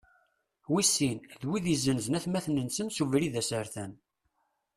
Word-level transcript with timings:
Wis 0.73 0.89
sin, 0.97 1.17
d 1.41 1.43
wid 1.47 1.65
izenzen 1.75 2.17
atmaten-nsen 2.17 2.87
s 2.95 2.97
ubrid 3.03 3.35
asertan. 3.41 3.91